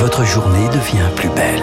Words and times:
votre 0.00 0.24
journée 0.24 0.66
devient 0.68 1.10
plus 1.14 1.28
belle. 1.28 1.60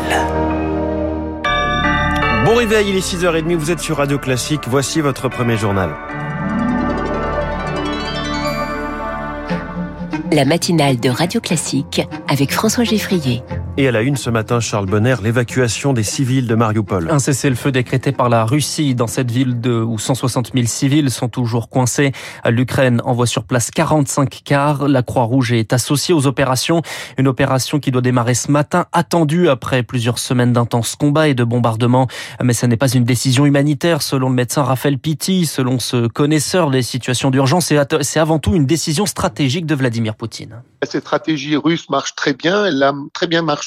Bon 2.45 2.53
réveil, 2.53 2.89
il 2.89 2.95
est 2.95 2.99
6h30, 2.99 3.55
vous 3.55 3.71
êtes 3.71 3.79
sur 3.79 3.97
Radio 3.97 4.19
Classique, 4.19 4.61
voici 4.67 5.01
votre 5.01 5.27
premier 5.27 5.57
journal. 5.57 5.89
La 10.31 10.45
matinale 10.45 10.99
de 10.99 11.09
Radio 11.09 11.41
Classique 11.41 12.07
avec 12.27 12.53
François 12.53 12.83
Geffrier. 12.83 13.41
Et 13.79 13.87
à 13.87 13.91
la 13.91 14.01
une 14.01 14.17
ce 14.17 14.31
matin, 14.31 14.59
Charles 14.59 14.87
Bonner, 14.87 15.17
l'évacuation 15.21 15.93
des 15.93 16.01
civils 16.01 16.47
de 16.47 16.55
Mariupol. 16.55 17.11
Un 17.11 17.19
cessez-le-feu 17.19 17.71
décrété 17.71 18.11
par 18.11 18.27
la 18.27 18.43
Russie 18.43 18.95
dans 18.95 19.05
cette 19.05 19.29
ville 19.29 19.61
de, 19.61 19.71
où 19.71 19.99
160 19.99 20.53
000 20.55 20.65
civils 20.65 21.11
sont 21.11 21.29
toujours 21.29 21.69
coincés. 21.69 22.11
L'Ukraine 22.49 23.03
envoie 23.05 23.27
sur 23.27 23.43
place 23.43 23.69
45 23.69 24.41
cars. 24.43 24.87
La 24.87 25.03
Croix-Rouge 25.03 25.51
est 25.51 25.73
associée 25.73 26.15
aux 26.15 26.25
opérations. 26.25 26.81
Une 27.19 27.27
opération 27.27 27.77
qui 27.77 27.91
doit 27.91 28.01
démarrer 28.01 28.33
ce 28.33 28.51
matin, 28.51 28.87
attendue 28.93 29.47
après 29.47 29.83
plusieurs 29.83 30.17
semaines 30.17 30.53
d'intenses 30.53 30.95
combats 30.95 31.27
et 31.27 31.35
de 31.35 31.43
bombardements. 31.43 32.07
Mais 32.41 32.53
ce 32.53 32.65
n'est 32.65 32.77
pas 32.77 32.89
une 32.89 33.03
décision 33.03 33.45
humanitaire, 33.45 34.01
selon 34.01 34.29
le 34.29 34.35
médecin 34.35 34.63
Raphaël 34.63 34.97
Pitti, 34.97 35.45
selon 35.45 35.77
ce 35.77 36.07
connaisseur 36.07 36.71
des 36.71 36.81
situations 36.81 37.29
d'urgence. 37.29 37.71
C'est 38.01 38.19
avant 38.19 38.39
tout 38.39 38.55
une 38.55 38.65
décision 38.65 39.05
stratégique 39.05 39.67
de 39.67 39.75
Vladimir 39.75 40.15
Poutine. 40.15 40.63
Cette 40.81 41.03
stratégie 41.03 41.55
russe 41.55 41.91
marche 41.91 42.15
très 42.15 42.33
bien. 42.33 42.65
Elle 42.65 42.81
a 42.81 42.91
très 43.13 43.27
bien 43.27 43.43
marché 43.43 43.66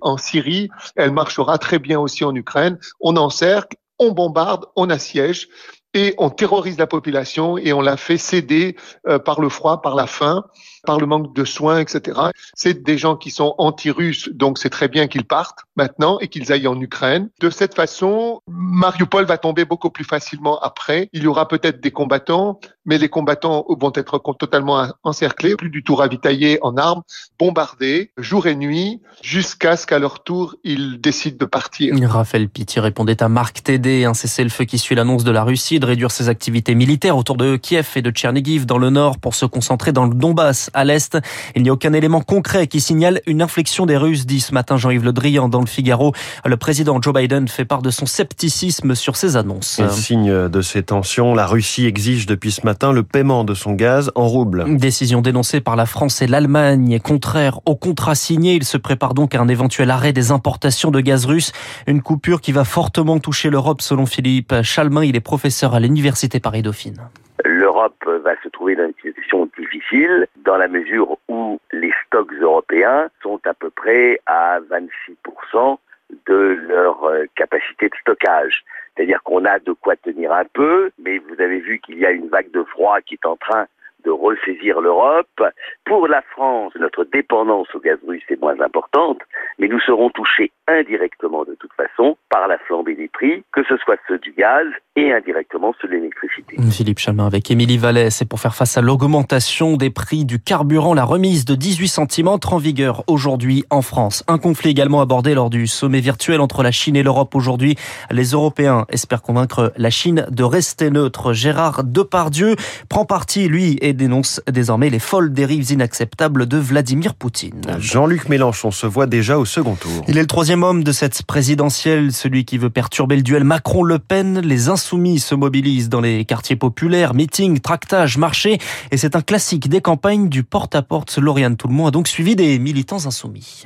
en 0.00 0.16
Syrie, 0.16 0.68
elle 0.96 1.12
marchera 1.12 1.58
très 1.58 1.78
bien 1.78 1.98
aussi 1.98 2.24
en 2.24 2.34
Ukraine. 2.34 2.78
On 3.00 3.16
encercle, 3.16 3.76
on 3.98 4.10
bombarde, 4.10 4.66
on 4.76 4.90
assiège 4.90 5.48
et 5.94 6.14
on 6.18 6.30
terrorise 6.30 6.78
la 6.78 6.86
population 6.86 7.58
et 7.58 7.72
on 7.72 7.80
la 7.80 7.96
fait 7.96 8.18
céder 8.18 8.76
euh, 9.06 9.18
par 9.18 9.40
le 9.40 9.48
froid, 9.48 9.82
par 9.82 9.94
la 9.94 10.06
faim 10.06 10.44
par 10.84 10.98
le 10.98 11.06
manque 11.06 11.34
de 11.34 11.44
soins, 11.44 11.78
etc. 11.78 12.20
C'est 12.54 12.82
des 12.82 12.98
gens 12.98 13.16
qui 13.16 13.30
sont 13.30 13.54
anti-russes, 13.58 14.28
donc 14.32 14.58
c'est 14.58 14.70
très 14.70 14.88
bien 14.88 15.06
qu'ils 15.06 15.24
partent 15.24 15.60
maintenant 15.76 16.18
et 16.20 16.28
qu'ils 16.28 16.52
aillent 16.52 16.66
en 16.66 16.80
Ukraine. 16.80 17.28
De 17.40 17.50
cette 17.50 17.74
façon, 17.74 18.40
Mariupol 18.48 19.24
va 19.24 19.38
tomber 19.38 19.64
beaucoup 19.64 19.90
plus 19.90 20.04
facilement 20.04 20.58
après. 20.60 21.08
Il 21.12 21.22
y 21.22 21.26
aura 21.26 21.46
peut-être 21.46 21.80
des 21.80 21.90
combattants, 21.90 22.60
mais 22.84 22.98
les 22.98 23.08
combattants 23.08 23.64
vont 23.68 23.92
être 23.94 24.18
totalement 24.38 24.88
encerclés, 25.04 25.56
plus 25.56 25.70
du 25.70 25.84
tout 25.84 25.94
ravitaillés 25.94 26.58
en 26.62 26.76
armes, 26.76 27.02
bombardés 27.38 28.10
jour 28.16 28.46
et 28.46 28.56
nuit, 28.56 29.00
jusqu'à 29.22 29.76
ce 29.76 29.86
qu'à 29.86 29.98
leur 29.98 30.24
tour, 30.24 30.56
ils 30.64 31.00
décident 31.00 31.36
de 31.38 31.44
partir. 31.44 31.94
Raphaël 32.02 32.48
Pitti 32.48 32.80
répondait 32.80 33.22
à 33.22 33.28
Marc 33.28 33.62
Tédé, 33.62 34.04
un 34.04 34.14
cessez-le-feu 34.14 34.64
qui 34.64 34.78
suit 34.78 34.94
l'annonce 34.94 35.24
de 35.24 35.30
la 35.30 35.44
Russie 35.44 35.78
de 35.82 35.86
réduire 35.86 36.12
ses 36.12 36.28
activités 36.28 36.74
militaires 36.74 37.16
autour 37.16 37.36
de 37.36 37.56
Kiev 37.56 37.88
et 37.96 38.02
de 38.02 38.10
Tchernigiv 38.10 38.66
dans 38.66 38.78
le 38.78 38.88
nord 38.88 39.18
pour 39.18 39.34
se 39.34 39.44
concentrer 39.44 39.92
dans 39.92 40.04
le 40.04 40.14
Donbass 40.14 40.70
à 40.74 40.84
l'Est. 40.84 41.18
Il 41.56 41.62
n'y 41.62 41.68
a 41.68 41.72
aucun 41.72 41.92
élément 41.92 42.20
concret 42.20 42.68
qui 42.68 42.80
signale 42.80 43.20
une 43.26 43.42
inflexion 43.42 43.84
des 43.84 43.96
Russes, 43.96 44.24
dit 44.24 44.40
ce 44.40 44.54
matin 44.54 44.76
Jean-Yves 44.76 45.04
Le 45.04 45.12
Drian 45.12 45.48
dans 45.48 45.60
le 45.60 45.66
Figaro. 45.66 46.12
Le 46.44 46.56
président 46.56 47.02
Joe 47.02 47.12
Biden 47.12 47.48
fait 47.48 47.64
part 47.64 47.82
de 47.82 47.90
son 47.90 48.06
scepticisme 48.06 48.94
sur 48.94 49.16
ces 49.16 49.36
annonces. 49.36 49.80
Et 49.80 49.88
signe 49.90 50.48
de 50.48 50.62
ces 50.62 50.84
tensions, 50.84 51.34
la 51.34 51.46
Russie 51.46 51.86
exige 51.86 52.26
depuis 52.26 52.52
ce 52.52 52.64
matin 52.64 52.92
le 52.92 53.02
paiement 53.02 53.42
de 53.42 53.54
son 53.54 53.72
gaz 53.72 54.12
en 54.14 54.28
roubles. 54.28 54.64
Une 54.68 54.76
décision 54.76 55.20
dénoncée 55.20 55.60
par 55.60 55.74
la 55.74 55.86
France 55.86 56.22
et 56.22 56.28
l'Allemagne. 56.28 57.00
Contraire 57.00 57.58
au 57.66 57.74
contrat 57.74 58.14
signé, 58.14 58.54
il 58.54 58.64
se 58.64 58.76
prépare 58.76 59.14
donc 59.14 59.34
à 59.34 59.40
un 59.40 59.48
éventuel 59.48 59.90
arrêt 59.90 60.12
des 60.12 60.30
importations 60.30 60.92
de 60.92 61.00
gaz 61.00 61.24
russe. 61.24 61.50
Une 61.88 62.02
coupure 62.02 62.40
qui 62.40 62.52
va 62.52 62.62
fortement 62.64 63.18
toucher 63.18 63.50
l'Europe 63.50 63.82
selon 63.82 64.06
Philippe 64.06 64.54
Chalmin. 64.62 65.04
Il 65.04 65.16
est 65.16 65.20
professeur 65.20 65.71
à 65.74 65.80
l'Université 65.80 66.40
Paris-Dauphine 66.40 67.08
l'Europe 67.44 68.04
va 68.06 68.34
se 68.42 68.48
trouver 68.48 68.76
dans 68.76 68.86
une 68.86 68.94
situation 69.02 69.48
difficile 69.58 70.26
dans 70.44 70.56
la 70.56 70.68
mesure 70.68 71.16
où 71.28 71.58
les 71.72 71.92
stocks 72.06 72.32
européens 72.40 73.08
sont 73.22 73.40
à 73.44 73.54
peu 73.54 73.70
près 73.70 74.20
à 74.26 74.60
26% 74.60 75.78
de 76.26 76.58
leur 76.68 77.04
euh, 77.04 77.24
capacité 77.34 77.88
de 77.88 77.94
stockage. 78.00 78.64
C'est-à-dire 78.94 79.22
qu'on 79.22 79.44
a 79.44 79.58
de 79.58 79.72
quoi 79.72 79.96
tenir 79.96 80.32
un 80.32 80.44
peu, 80.52 80.90
mais 80.98 81.18
vous 81.18 81.40
avez 81.40 81.60
vu 81.60 81.80
qu'il 81.80 81.98
y 81.98 82.06
a 82.06 82.10
une 82.10 82.28
vague 82.28 82.50
de 82.50 82.62
froid 82.64 83.00
qui 83.00 83.14
est 83.14 83.26
en 83.26 83.36
train 83.36 83.66
de 84.04 84.10
ressaisir 84.10 84.80
l'Europe. 84.80 85.42
Pour 85.84 86.08
la 86.08 86.22
France, 86.22 86.72
notre 86.78 87.04
dépendance 87.04 87.68
au 87.74 87.80
gaz 87.80 87.98
russe 88.06 88.22
est 88.28 88.40
moins 88.40 88.60
importante, 88.60 89.18
mais 89.58 89.68
nous 89.68 89.80
serons 89.80 90.10
touchés 90.10 90.52
indirectement 90.68 91.44
de 91.44 91.54
toute 91.54 91.72
façon 91.74 92.16
par 92.30 92.48
la 92.48 92.58
flambée 92.58 92.94
des 92.94 93.08
prix, 93.08 93.44
que 93.52 93.62
ce 93.68 93.76
soit 93.78 93.96
ceux 94.08 94.18
du 94.18 94.32
gaz 94.32 94.66
et 94.96 95.12
indirectement 95.12 95.74
ceux 95.80 95.88
de 95.88 95.94
l'électricité. 95.94 96.56
Philippe 96.70 96.98
Chalmin 96.98 97.26
avec 97.26 97.50
Émilie 97.50 97.78
Vallès 97.78 98.22
et 98.22 98.24
pour 98.24 98.40
faire 98.40 98.54
face 98.54 98.76
à 98.76 98.82
l'augmentation 98.82 99.76
des 99.76 99.90
prix 99.90 100.24
du 100.24 100.40
carburant, 100.40 100.94
la 100.94 101.04
remise 101.04 101.44
de 101.44 101.54
18 101.54 101.88
centimes 101.88 102.28
entre 102.28 102.54
en 102.54 102.58
vigueur 102.58 103.04
aujourd'hui 103.06 103.64
en 103.70 103.82
France. 103.82 104.24
Un 104.28 104.38
conflit 104.38 104.70
également 104.70 105.00
abordé 105.00 105.34
lors 105.34 105.50
du 105.50 105.66
sommet 105.66 106.00
virtuel 106.00 106.40
entre 106.40 106.62
la 106.62 106.70
Chine 106.70 106.96
et 106.96 107.02
l'Europe 107.02 107.34
aujourd'hui. 107.34 107.76
Les 108.10 108.30
Européens 108.30 108.86
espèrent 108.88 109.22
convaincre 109.22 109.72
la 109.76 109.90
Chine 109.90 110.26
de 110.30 110.44
rester 110.44 110.90
neutre. 110.90 111.32
Gérard 111.32 111.84
Depardieu 111.84 112.56
prend 112.88 113.04
parti, 113.04 113.48
lui, 113.48 113.78
et 113.80 113.91
dénonce 113.92 114.40
désormais 114.50 114.90
les 114.90 114.98
folles 114.98 115.32
dérives 115.32 115.70
inacceptables 115.70 116.46
de 116.46 116.56
Vladimir 116.56 117.14
Poutine. 117.14 117.60
Jean-Luc 117.78 118.28
Mélenchon 118.28 118.70
se 118.70 118.86
voit 118.86 119.06
déjà 119.06 119.38
au 119.38 119.44
second 119.44 119.74
tour. 119.74 120.04
Il 120.08 120.18
est 120.18 120.20
le 120.20 120.26
troisième 120.26 120.62
homme 120.62 120.84
de 120.84 120.92
cette 120.92 121.22
présidentielle, 121.22 122.12
celui 122.12 122.44
qui 122.44 122.58
veut 122.58 122.70
perturber 122.70 123.16
le 123.16 123.22
duel 123.22 123.44
Macron-Le 123.44 123.98
Pen. 123.98 124.40
Les 124.40 124.68
insoumis 124.68 125.18
se 125.18 125.34
mobilisent 125.34 125.88
dans 125.88 126.00
les 126.00 126.24
quartiers 126.24 126.56
populaires, 126.56 127.14
meetings, 127.14 127.60
tractages, 127.60 128.18
marchés. 128.18 128.58
Et 128.90 128.96
c'est 128.96 129.16
un 129.16 129.22
classique 129.22 129.68
des 129.68 129.80
campagnes 129.80 130.28
du 130.28 130.42
porte-à-porte. 130.42 131.18
Lauriane 131.18 131.56
Tout-le-Monde 131.56 131.88
a 131.88 131.90
donc 131.90 132.08
suivi 132.08 132.36
des 132.36 132.58
militants 132.58 133.06
insoumis. 133.06 133.64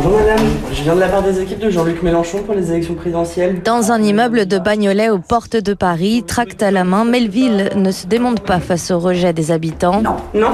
Bonjour 0.00 0.16
madame, 0.16 0.46
je 0.72 0.82
viens 0.84 0.94
de 0.94 1.00
la 1.00 1.08
part 1.08 1.24
des 1.24 1.40
équipes 1.40 1.58
de 1.58 1.70
Jean-Luc 1.70 2.04
Mélenchon 2.04 2.44
pour 2.44 2.54
les 2.54 2.70
élections 2.70 2.94
présidentielles. 2.94 3.62
Dans 3.64 3.90
un 3.90 4.00
immeuble 4.00 4.46
de 4.46 4.56
Bagnolet 4.56 5.10
aux 5.10 5.18
portes 5.18 5.56
de 5.56 5.74
Paris, 5.74 6.22
tract 6.24 6.62
à 6.62 6.70
la 6.70 6.84
main, 6.84 7.04
Melville 7.04 7.70
ne 7.74 7.90
se 7.90 8.06
démonte 8.06 8.38
pas 8.38 8.60
face 8.60 8.92
au 8.92 9.00
rejet 9.00 9.32
des 9.32 9.50
habitants. 9.50 10.00
Non, 10.00 10.14
non, 10.34 10.50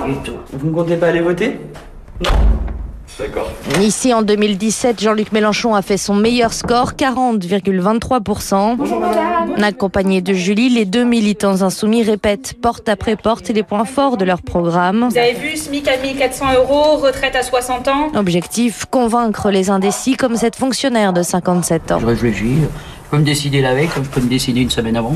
vous 0.51 0.71
ne 0.71 0.75
comptez 0.75 0.97
pas 0.97 1.09
aller 1.09 1.21
voter? 1.21 1.61
Non. 2.25 2.31
D'accord. 3.19 3.51
Ici, 3.81 4.13
en 4.13 4.23
2017, 4.23 5.01
Jean-Luc 5.01 5.31
Mélenchon 5.33 5.75
a 5.75 5.83
fait 5.83 5.97
son 5.97 6.15
meilleur 6.15 6.53
score, 6.53 6.93
40,23%. 6.93 8.77
Bonjour 8.77 9.01
madame. 9.01 9.55
Accompagné 9.63 10.21
de 10.21 10.33
Julie, 10.33 10.69
les 10.69 10.85
deux 10.85 11.05
militants 11.05 11.63
insoumis 11.63 12.03
répètent 12.03 12.55
porte 12.61 12.89
après 12.89 13.17
porte 13.17 13.49
les 13.51 13.63
points 13.63 13.85
forts 13.85 14.17
de 14.17 14.25
leur 14.25 14.43
programme. 14.43 15.09
Vous 15.11 15.19
avez 15.19 15.35
vu, 15.35 15.57
SMIC 15.57 15.87
à 15.87 15.97
1400 15.97 16.55
euros, 16.57 16.97
retraite 16.97 17.37
à 17.37 17.43
60 17.43 17.89
ans. 17.89 18.09
Objectif, 18.15 18.85
convaincre 18.91 19.51
les 19.51 19.71
indécis 19.71 20.17
comme 20.17 20.37
cette 20.37 20.57
fonctionnaire 20.57 21.13
de 21.13 21.23
57 21.23 21.93
ans. 21.93 22.01
Je 22.01 22.07
réfléchis. 22.07 22.57
Je 23.05 23.11
peux 23.11 23.19
me 23.19 23.25
décider 23.25 23.61
la 23.61 23.75
veille 23.75 23.89
comme 23.89 24.05
je 24.05 24.09
peux 24.11 24.21
me 24.21 24.29
décider 24.29 24.61
une 24.61 24.71
semaine 24.71 24.97
avant. 24.97 25.15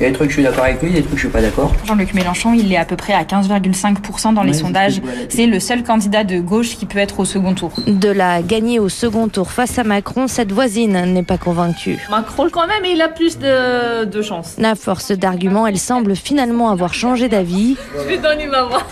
Il 0.00 0.04
y 0.04 0.06
a 0.06 0.10
des 0.10 0.14
trucs 0.14 0.30
je 0.30 0.34
suis 0.34 0.42
d'accord 0.42 0.64
avec 0.64 0.80
lui, 0.80 0.90
il 0.90 0.94
y 0.94 0.98
a 0.98 1.00
des 1.00 1.06
trucs 1.06 1.18
je 1.18 1.24
suis 1.24 1.32
pas 1.32 1.42
d'accord. 1.42 1.72
Jean-Luc 1.84 2.14
Mélenchon, 2.14 2.54
il 2.54 2.72
est 2.72 2.76
à 2.76 2.84
peu 2.84 2.96
près 2.96 3.12
à 3.12 3.24
15,5% 3.24 4.32
dans 4.34 4.42
les 4.44 4.54
sondages. 4.54 5.00
C'est 5.28 5.46
le 5.46 5.60
seul 5.60 5.82
candidat 5.82 6.24
de 6.24 6.38
gauche 6.38 6.76
qui 6.76 6.86
peut 6.86 6.98
être 6.98 7.20
au 7.20 7.24
second 7.24 7.54
tour. 7.54 7.72
De 7.86 8.08
la 8.08 8.42
gagner 8.42 8.78
au 8.78 8.88
second 8.88 9.28
tour 9.28 9.50
face 9.50 9.78
à 9.78 9.84
Macron, 9.84 10.28
cette 10.28 10.52
voisine 10.52 11.12
n'est 11.12 11.22
pas 11.22 11.38
convaincue. 11.38 11.98
Macron 12.10 12.48
quand 12.50 12.66
même, 12.66 12.84
il 12.84 13.00
a 13.02 13.08
plus 13.08 13.38
de, 13.38 14.04
de 14.04 14.22
chance. 14.22 14.56
À 14.62 14.74
force 14.74 15.10
d'arguments, 15.12 15.66
elle 15.66 15.78
semble 15.78 16.14
finalement 16.16 16.70
avoir 16.70 16.94
changé 16.94 17.28
d'avis. 17.28 17.76
Je 18.04 18.08
lui 18.08 18.18
donne 18.18 18.48
ma 18.50 18.62
voix. 18.62 18.82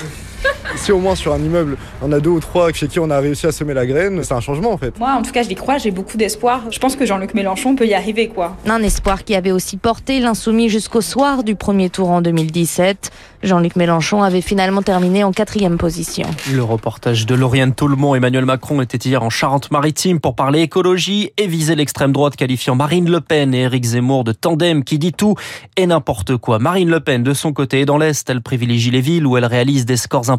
Si 0.76 0.92
au 0.92 0.98
moins 0.98 1.14
sur 1.14 1.32
un 1.32 1.38
immeuble, 1.38 1.76
on 2.02 2.12
a 2.12 2.20
deux 2.20 2.30
ou 2.30 2.40
trois 2.40 2.70
chez 2.72 2.86
qui 2.86 3.00
on 3.00 3.10
a 3.10 3.18
réussi 3.18 3.46
à 3.46 3.52
semer 3.52 3.72
la 3.72 3.86
graine, 3.86 4.22
c'est 4.22 4.34
un 4.34 4.40
changement 4.40 4.72
en 4.72 4.78
fait. 4.78 4.98
Moi, 4.98 5.10
en 5.10 5.22
tout 5.22 5.32
cas, 5.32 5.42
je 5.42 5.48
y 5.48 5.54
crois, 5.54 5.78
j'ai 5.78 5.90
beaucoup 5.90 6.16
d'espoir. 6.16 6.62
Je 6.70 6.78
pense 6.78 6.96
que 6.96 7.06
Jean-Luc 7.06 7.34
Mélenchon 7.34 7.76
peut 7.76 7.86
y 7.86 7.94
arriver, 7.94 8.28
quoi. 8.28 8.56
Un 8.66 8.82
espoir 8.82 9.24
qui 9.24 9.34
avait 9.34 9.52
aussi 9.52 9.76
porté 9.76 10.20
l'insoumis 10.20 10.68
jusqu'au 10.68 11.00
soir 11.00 11.44
du 11.44 11.54
premier 11.54 11.88
tour 11.88 12.10
en 12.10 12.20
2017. 12.20 13.10
Jean-Luc 13.42 13.76
Mélenchon 13.76 14.22
avait 14.22 14.40
finalement 14.40 14.82
terminé 14.82 15.22
en 15.22 15.30
quatrième 15.30 15.78
position. 15.78 16.26
Le 16.52 16.62
reportage 16.62 17.26
de 17.26 17.34
Lauriane 17.34 17.74
Toulmont. 17.74 18.14
Emmanuel 18.14 18.44
Macron 18.44 18.80
était 18.80 18.98
hier 18.98 19.22
en 19.22 19.30
Charente-Maritime 19.30 20.20
pour 20.20 20.34
parler 20.34 20.62
écologie 20.62 21.30
et 21.36 21.46
viser 21.46 21.74
l'extrême 21.74 22.12
droite 22.12 22.36
qualifiant 22.36 22.74
Marine 22.74 23.10
Le 23.10 23.20
Pen 23.20 23.54
et 23.54 23.60
Éric 23.60 23.84
Zemmour 23.84 24.24
de 24.24 24.32
tandem 24.32 24.84
qui 24.84 24.98
dit 24.98 25.12
tout 25.12 25.36
et 25.76 25.86
n'importe 25.86 26.36
quoi. 26.36 26.58
Marine 26.58 26.90
Le 26.90 27.00
Pen, 27.00 27.22
de 27.22 27.34
son 27.34 27.52
côté, 27.52 27.84
dans 27.84 27.98
l'Est, 27.98 28.28
elle 28.28 28.40
privilégie 28.40 28.90
les 28.90 29.00
villes 29.00 29.26
où 29.26 29.36
elle 29.36 29.44
réalise 29.44 29.86
des 29.86 29.96
scores 29.96 30.30
importants 30.30 30.35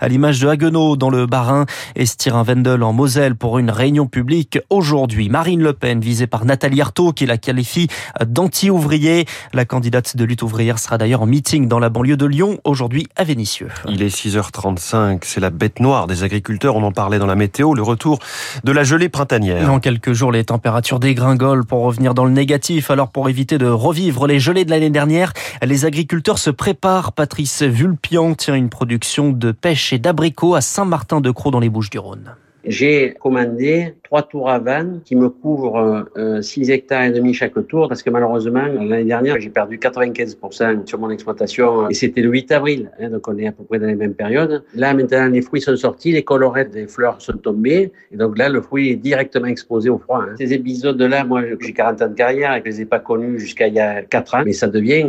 à 0.00 0.08
l'image 0.08 0.40
de 0.40 0.48
Haguenau 0.48 0.96
dans 0.96 1.10
le 1.10 1.26
Bas-Rhin 1.26 1.66
et 1.96 2.06
Styrin-Wendel 2.06 2.82
en 2.82 2.92
Moselle 2.92 3.34
pour 3.34 3.58
une 3.58 3.70
réunion 3.70 4.06
publique 4.06 4.58
aujourd'hui. 4.70 5.28
Marine 5.28 5.62
Le 5.62 5.72
Pen 5.72 6.00
visée 6.00 6.26
par 6.26 6.44
Nathalie 6.44 6.80
Arthaud 6.80 7.12
qui 7.12 7.26
la 7.26 7.38
qualifie 7.38 7.88
d'anti-ouvrier. 8.26 9.26
La 9.52 9.64
candidate 9.64 10.16
de 10.16 10.24
lutte 10.24 10.42
ouvrière 10.42 10.78
sera 10.78 10.98
d'ailleurs 10.98 11.22
en 11.22 11.26
meeting 11.26 11.68
dans 11.68 11.78
la 11.78 11.88
banlieue 11.88 12.16
de 12.16 12.26
Lyon 12.26 12.58
aujourd'hui 12.64 13.06
à 13.16 13.24
Vénissieux. 13.24 13.68
Il 13.88 14.02
est 14.02 14.14
6h35, 14.14 15.20
c'est 15.22 15.40
la 15.40 15.50
bête 15.50 15.80
noire 15.80 16.06
des 16.06 16.22
agriculteurs, 16.22 16.76
on 16.76 16.82
en 16.82 16.92
parlait 16.92 17.18
dans 17.18 17.26
la 17.26 17.36
météo, 17.36 17.74
le 17.74 17.82
retour 17.82 18.18
de 18.64 18.72
la 18.72 18.84
gelée 18.84 19.08
printanière. 19.08 19.70
En 19.70 19.80
quelques 19.80 20.12
jours, 20.12 20.32
les 20.32 20.44
températures 20.44 21.00
dégringolent 21.00 21.64
pour 21.64 21.82
revenir 21.82 22.14
dans 22.14 22.24
le 22.24 22.32
négatif. 22.32 22.90
Alors 22.90 23.10
pour 23.10 23.28
éviter 23.28 23.58
de 23.58 23.66
revivre 23.66 24.26
les 24.26 24.40
gelées 24.40 24.64
de 24.64 24.70
l'année 24.70 24.90
dernière, 24.90 25.32
les 25.62 25.84
agriculteurs 25.84 26.38
se 26.38 26.50
préparent. 26.50 27.12
Patrice 27.12 27.62
Vulpian 27.62 28.34
tient 28.34 28.54
une 28.54 28.68
production 28.68 29.13
de 29.22 29.52
pêche 29.52 29.92
et 29.92 29.98
d'abricots 29.98 30.54
à 30.54 30.60
Saint-Martin-de-Croix 30.60 31.52
dans 31.52 31.60
les 31.60 31.68
Bouches-du-Rhône. 31.68 32.34
J'ai 32.64 33.14
commandé 33.20 33.94
trois 34.14 34.22
tours 34.22 34.48
à 34.48 34.60
vannes 34.60 35.00
qui 35.04 35.16
me 35.16 35.28
couvrent 35.28 36.04
6 36.40 36.70
hectares 36.70 37.02
et 37.02 37.10
demi 37.10 37.34
chaque 37.34 37.54
tour 37.66 37.88
parce 37.88 38.00
que 38.00 38.10
malheureusement, 38.10 38.62
l'année 38.62 39.06
dernière, 39.06 39.40
j'ai 39.40 39.50
perdu 39.50 39.76
95% 39.76 40.86
sur 40.86 41.00
mon 41.00 41.10
exploitation 41.10 41.88
et 41.88 41.94
c'était 41.94 42.20
le 42.20 42.30
8 42.30 42.52
avril. 42.52 42.92
Hein, 43.00 43.10
donc 43.10 43.26
on 43.26 43.36
est 43.36 43.48
à 43.48 43.50
peu 43.50 43.64
près 43.64 43.80
dans 43.80 43.88
les 43.88 43.96
mêmes 43.96 44.14
périodes. 44.14 44.62
Là, 44.76 44.94
maintenant, 44.94 45.26
les 45.26 45.42
fruits 45.42 45.60
sont 45.60 45.74
sortis, 45.74 46.12
les 46.12 46.22
colorettes 46.22 46.70
des 46.70 46.86
fleurs 46.86 47.20
sont 47.20 47.32
tombées 47.32 47.90
et 48.12 48.16
donc 48.16 48.38
là, 48.38 48.48
le 48.48 48.60
fruit 48.60 48.90
est 48.90 48.94
directement 48.94 49.46
exposé 49.46 49.90
au 49.90 49.98
froid. 49.98 50.22
Hein. 50.22 50.36
Ces 50.38 50.52
épisodes-là, 50.52 51.24
moi, 51.24 51.42
j'ai 51.60 51.72
40 51.72 52.02
ans 52.02 52.08
de 52.08 52.14
carrière 52.14 52.54
et 52.54 52.60
je 52.64 52.70
les 52.70 52.80
ai 52.82 52.84
pas 52.84 53.00
connus 53.00 53.40
jusqu'à 53.40 53.66
il 53.66 53.74
y 53.74 53.80
a 53.80 54.02
4 54.02 54.34
ans, 54.36 54.42
mais 54.44 54.52
ça 54.52 54.68
devient 54.68 55.04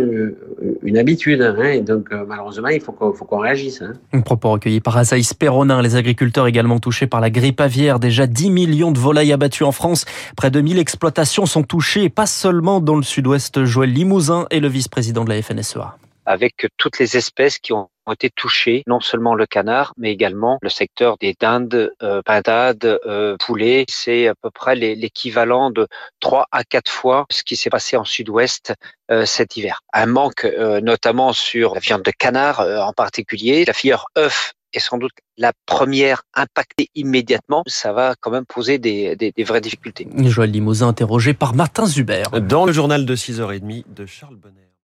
une 0.81 0.97
habitude. 0.97 1.43
Hein, 1.43 1.73
et 1.73 1.81
donc, 1.81 2.09
malheureusement, 2.27 2.69
il 2.69 2.81
faut 2.81 2.91
qu'on 2.91 3.37
réagisse. 3.37 3.83
Un 4.13 4.21
propos 4.21 4.49
recueilli 4.49 4.79
par 4.79 4.97
Azaïs 4.97 5.35
Perronin, 5.35 5.83
les 5.83 5.95
agriculteurs 5.95 6.47
également 6.47 6.79
touchés 6.79 7.05
par 7.05 7.21
la 7.21 7.29
grippe 7.29 7.61
aviaire. 7.61 7.99
Déjà 7.99 8.25
10 8.25 8.49
millions 8.49 8.94
volailles 8.97 9.33
abattues 9.33 9.63
en 9.63 9.71
France. 9.71 10.06
Près 10.36 10.51
de 10.51 10.62
1000 10.62 10.80
exploitations 10.80 11.45
sont 11.45 11.63
touchées, 11.63 12.09
pas 12.09 12.25
seulement 12.25 12.80
dans 12.81 12.95
le 12.95 13.03
sud-ouest. 13.03 13.65
Joël 13.65 13.92
Limousin 13.92 14.47
est 14.50 14.59
le 14.59 14.68
vice-président 14.68 15.24
de 15.24 15.30
la 15.30 15.42
FNSEA. 15.42 15.97
Avec 16.25 16.68
toutes 16.77 16.97
les 16.97 17.18
espèces 17.18 17.59
qui 17.59 17.71
ont 17.71 17.89
été 18.12 18.30
touchés, 18.30 18.83
non 18.88 19.00
seulement 19.00 19.36
le 19.36 19.45
canard, 19.45 19.94
mais 19.97 20.12
également 20.12 20.57
le 20.62 20.69
secteur 20.69 21.18
des 21.18 21.36
dindes, 21.39 21.92
euh, 22.01 22.21
pintades, 22.24 23.00
euh, 23.06 23.36
poulets. 23.39 23.86
C'est 23.89 24.27
à 24.27 24.36
peu 24.36 24.50
près 24.50 24.75
l'équivalent 24.75 25.71
de 25.71 25.88
3 26.19 26.48
à 26.51 26.63
4 26.63 26.89
fois 26.89 27.25
ce 27.30 27.44
qui 27.44 27.56
s'est 27.56 27.69
passé 27.69 27.95
en 27.98 28.03
sud-ouest 28.03 28.74
euh, 29.12 29.24
cet 29.27 29.56
hiver. 29.56 29.81
Un 29.94 30.07
manque 30.07 30.45
euh, 30.45 30.81
notamment 30.81 31.31
sur 31.31 31.75
la 31.75 31.80
viande 31.80 32.01
de 32.01 32.09
canard 32.09 32.62
euh, 32.62 32.80
en 32.80 32.91
particulier. 32.91 33.63
La 33.63 33.74
filière 33.74 34.06
œuf 34.18 34.53
est 34.75 34.80
sans 34.80 34.98
doute 34.98 35.13
la 35.38 35.51
première 35.66 36.24
impactée 36.33 36.89
immédiatement, 36.95 37.63
ça 37.68 37.94
va 37.94 38.16
quand 38.19 38.31
même 38.31 38.45
poser 38.45 38.77
des, 38.77 39.16
des, 39.16 39.31
des 39.31 39.44
vraies 39.44 39.62
difficultés. 39.62 40.07
Joël 40.18 40.51
Limousin 40.51 40.88
interrogé 40.88 41.33
par 41.33 41.54
Martin 41.56 41.86
Zuber. 41.86 42.24
Dans 42.42 42.66
le 42.66 42.74
journal 42.74 43.06
de 43.06 43.16
6h30 43.16 43.86
de 43.94 44.06
Charles 44.06 44.36
Bonnet. 44.36 44.66